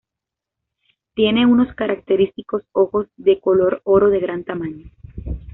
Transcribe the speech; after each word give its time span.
Tiene 1.13 1.45
unos 1.45 1.75
característicos 1.75 2.63
ojos 2.71 3.05
de 3.17 3.39
color 3.39 3.81
oro 3.83 4.09
de 4.09 4.19
gran 4.19 4.43
tamaño. 4.43 4.89